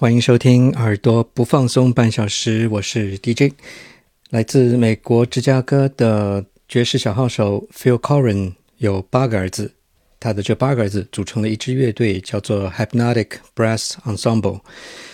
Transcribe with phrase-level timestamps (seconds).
[0.00, 3.52] 欢迎收听耳朵不放松半小时，我是 DJ，
[4.30, 9.72] 来自美国芝加哥的爵士小号手 Phil Corin 有八个儿子，
[10.20, 14.60] 他的这八个儿子组成了一支乐队，叫做 Hypnotic Brass Ensemble。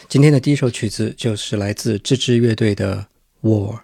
[0.06, 3.06] 今天的第一首曲子就是来自这支乐队的
[3.40, 3.83] War。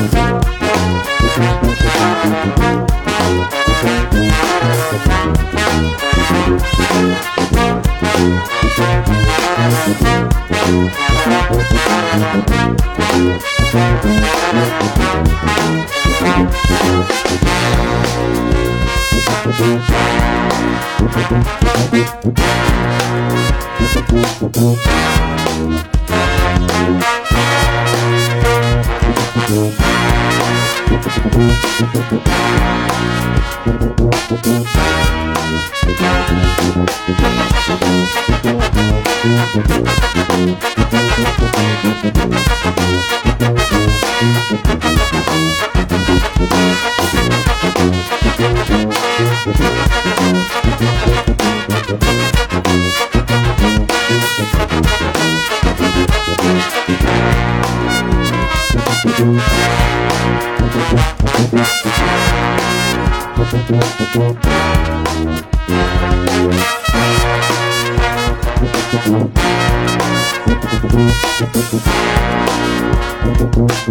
[0.00, 0.40] Thank
[7.28, 7.39] you.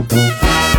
[0.09, 0.78] Thank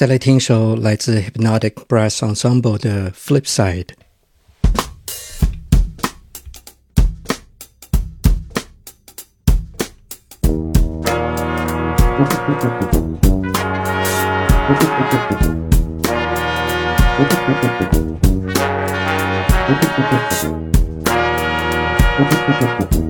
[0.00, 3.84] 再来听一首来自 Hypnotic Brass Ensemble 的《Flip Side》。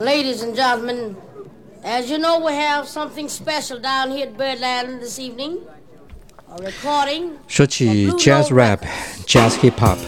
[0.00, 1.14] Ladies and gentlemen,
[1.84, 5.58] as you know, we have something special down here at Birdland this evening.
[6.48, 7.32] A recording.
[7.46, 8.78] 说起 jazz rap、
[9.26, 9.98] jazz hip hop，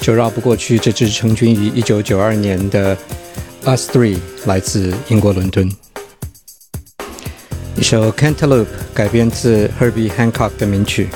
[0.00, 2.98] 就绕不过去这支成军于1992年的
[3.62, 5.70] US3，来自英国伦敦。
[7.76, 11.08] 一首《Cantaloop》改编自 Herbie Hancock 的名曲。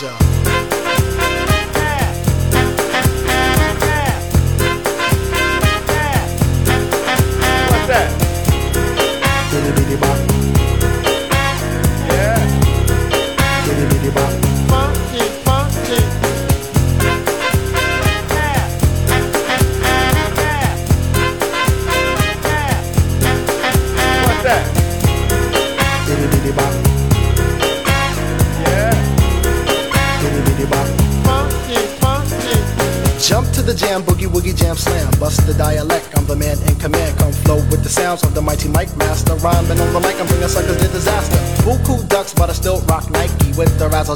[0.00, 0.79] Bop.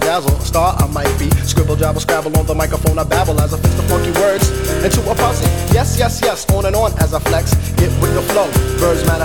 [0.01, 0.45] Razzle dazzle.
[0.45, 1.31] Star I might be.
[1.47, 2.99] Scribble, jabble, scrabble on the microphone.
[2.99, 4.49] I babble as I fix the funky words
[4.83, 5.47] into a puzzle.
[5.73, 7.55] Yes, yes, yes, on and on as I flex.
[7.77, 9.24] Get with the flow, birds manifest.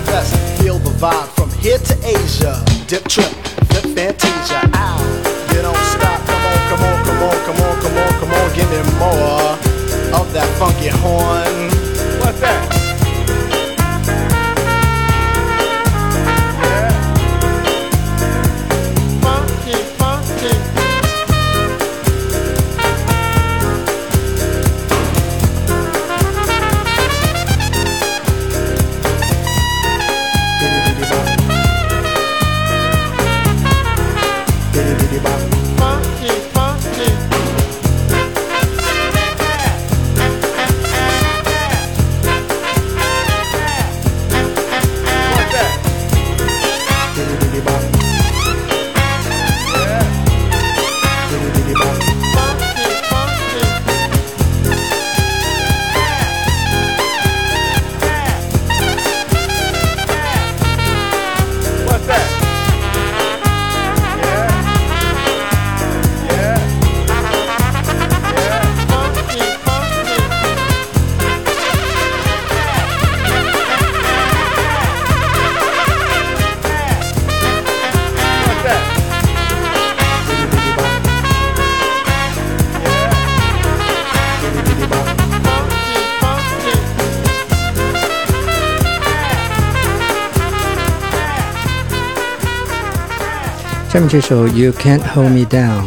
[93.98, 95.84] 下面这首《You Can't Hold Me Down》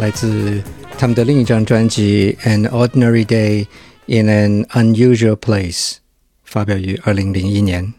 [0.00, 0.62] 来自
[0.96, 3.66] 他们的另一张专辑《An Ordinary Day
[4.06, 5.96] in an Unusual Place》，
[6.44, 7.92] 发表于二零零一年。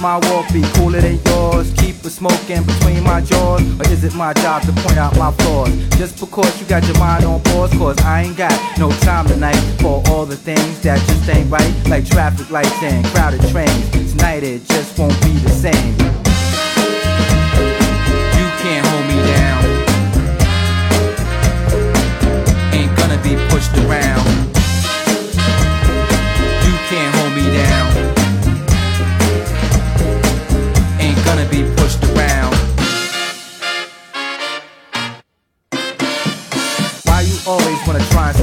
[0.00, 1.72] My walk be cooler than yours?
[1.72, 3.62] Keep a smoking between my jaws?
[3.80, 5.74] Or is it my job to point out my flaws?
[5.98, 9.58] Just because you got your mind on pause, cause I ain't got no time tonight
[9.80, 11.74] for all the things that just ain't right.
[11.88, 14.12] Like traffic lights and crowded trains.
[14.12, 15.94] Tonight it just won't be the same.
[18.38, 19.64] You can't hold me down.
[22.72, 24.24] Ain't gonna be pushed around.
[26.62, 27.87] You can't hold me down.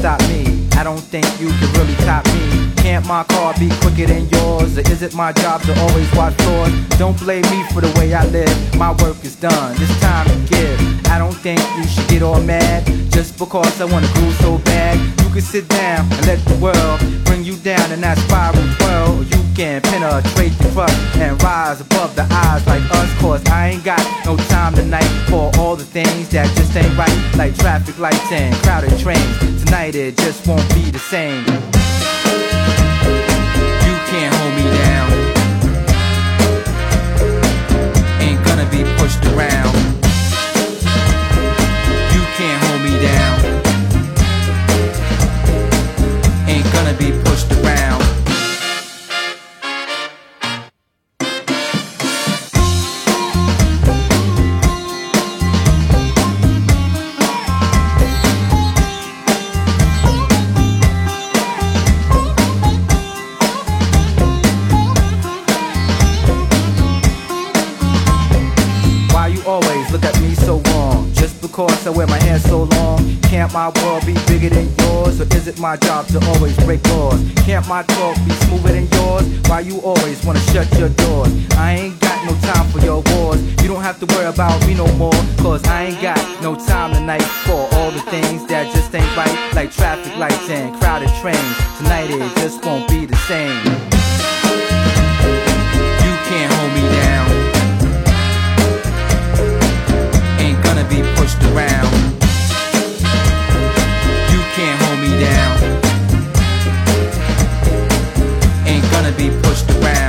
[0.05, 0.67] Stop me?
[0.73, 2.71] I don't think you can really top me.
[2.75, 4.77] Can't my car be quicker than yours?
[4.77, 6.71] Or is it my job to always watch floors?
[6.99, 8.75] Don't blame me for the way I live.
[8.75, 9.75] My work is done.
[9.79, 10.94] It's time to give.
[11.15, 14.99] I don't think you should get all mad just because I wanna groove so bad.
[15.23, 19.23] You can sit down and let the world bring you down in that spiral twirl.
[19.23, 23.09] You can penetrate the crust and rise above the eyes like us.
[23.21, 27.17] Cause I ain't got no time tonight for all the things that just ain't right.
[27.37, 29.63] Like traffic lights and crowded trains.
[29.63, 31.45] Tonight it just won't be the same.
[33.87, 35.07] You can't hold me down.
[38.19, 39.84] Ain't gonna be pushed around.
[43.01, 43.39] Down.
[46.47, 48.03] Ain't gonna be pushed around.
[69.11, 71.11] Why you always look at me so wrong?
[71.13, 72.84] Just because I wear my hair so long?
[73.35, 75.19] Can't my world be bigger than yours?
[75.19, 77.19] Or is it my job to always break laws?
[77.43, 79.25] Can't my talk be smoother than yours?
[79.49, 81.33] Why you always wanna shut your doors?
[81.57, 83.41] I ain't got no time for your wars.
[83.61, 85.19] You don't have to worry about me no more.
[85.39, 89.53] Cause I ain't got no time tonight for all the things that just ain't right.
[89.53, 91.57] Like traffic lights and crowded trains.
[91.77, 93.59] Tonight it just won't be the same.
[96.05, 97.27] You can't hold me down.
[100.39, 102.24] Ain't gonna be pushed around.
[109.17, 110.04] be pushed around.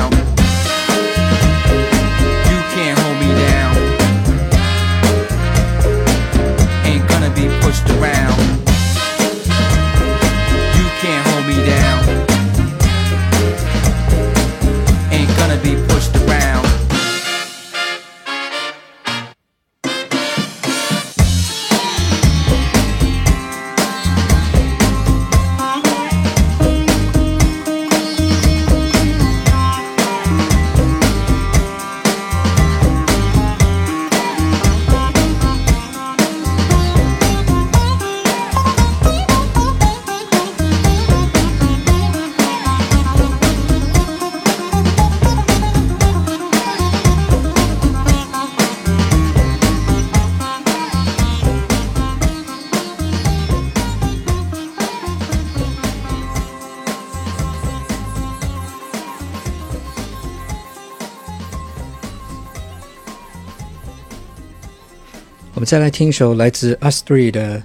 [65.66, 67.64] 们再来听一首来自 US3 的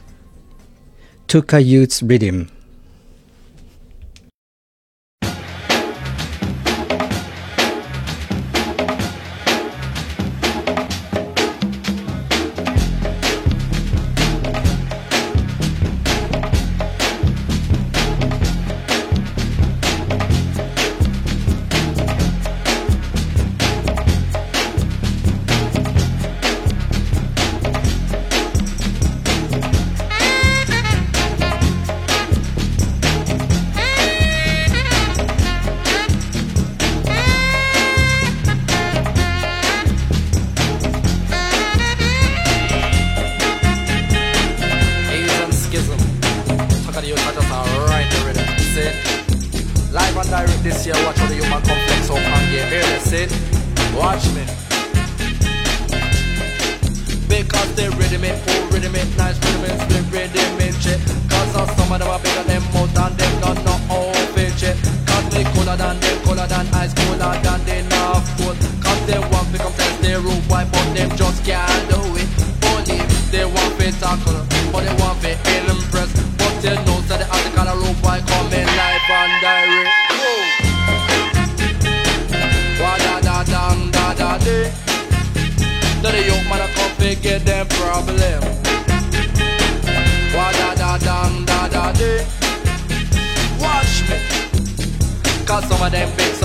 [1.28, 2.48] Tukka Yoot's Riddim。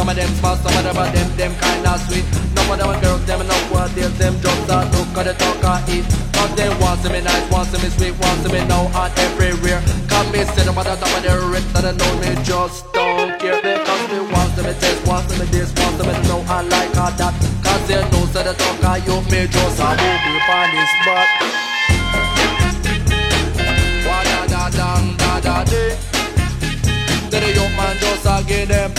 [0.07, 2.23] Some of them smart, some of them are them, them kinda sweet.
[2.55, 5.59] No of them girls, them enough what deals, them drugs that look at the talk
[5.66, 6.07] I eat.
[6.31, 9.11] Cause they want some me nice, want some me sweet, want some me now and
[9.19, 9.83] everywhere.
[10.07, 12.87] Come me sit up on the top of their ribs that I know me just
[12.95, 13.59] don't care.
[13.59, 16.38] They come me want some me this, want some me this, want some me know
[16.47, 17.35] I like all that.
[17.66, 21.27] Cause they know so the talk I you me just a movie on this spot.
[24.07, 24.88] Da da da da
[25.19, 25.83] da da da.
[27.27, 28.95] Then the young man just a give them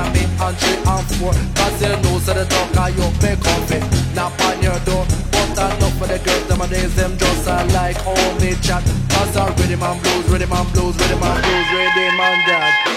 [0.00, 3.82] jamais entré en froid Passez le nose at the dog, I open coffee
[4.14, 7.64] Knock on your door, but I know for the girls Them days, them just I
[7.72, 8.82] like only chat.
[9.08, 12.89] Cause how Ready Man blues, Ready Man blues, Ready Man blues, Ready Man dad.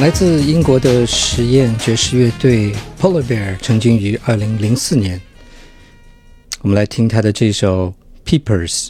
[0.00, 5.20] 来自英国的实验爵士乐队 Polar Bear 成经于二零零四年。
[6.62, 7.92] 我们来听他的这首
[8.40, 8.86] 《Peepers》。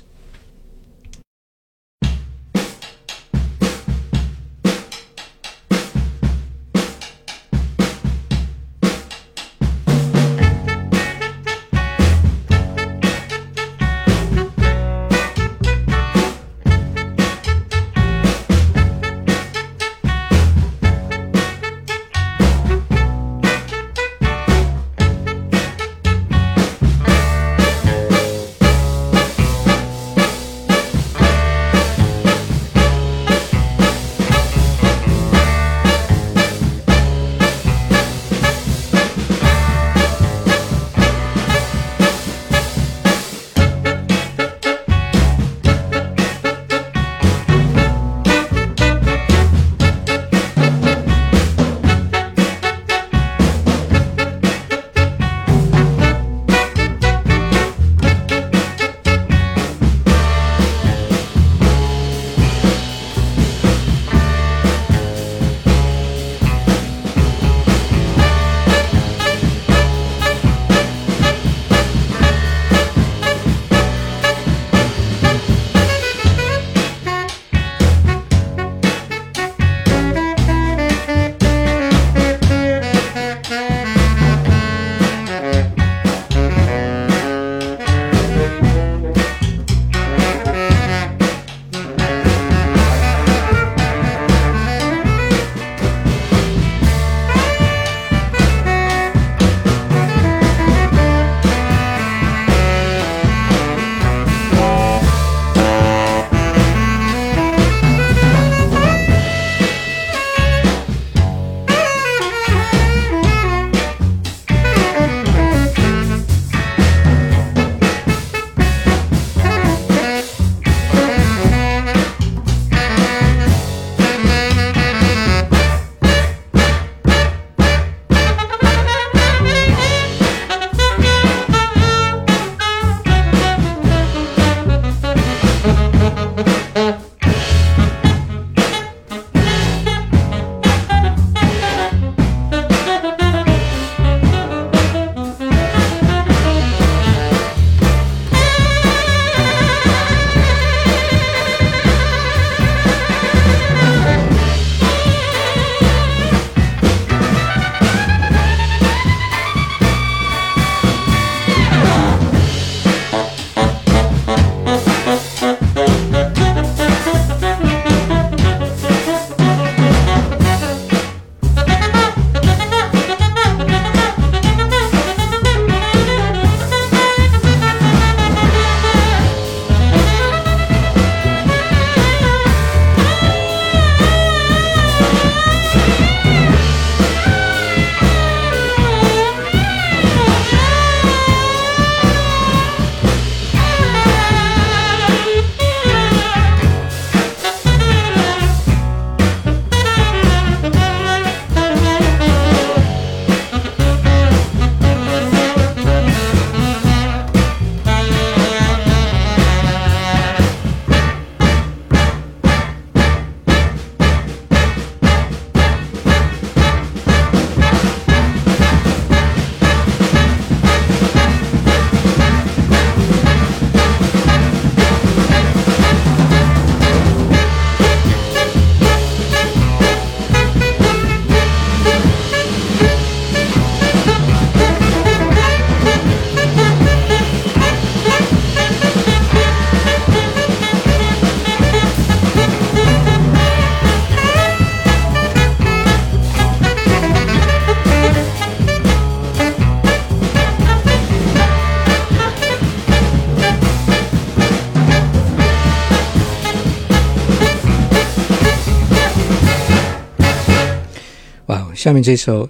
[261.88, 262.48] 下面这首《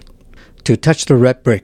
[0.64, 1.62] To Touch the Red Brick》。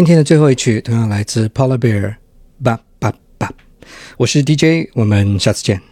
[0.00, 2.14] 今天的最后一曲同样来自 Polar Bear，
[2.64, 3.52] 吧吧吧。
[4.16, 5.89] 我是 DJ，我们下次见。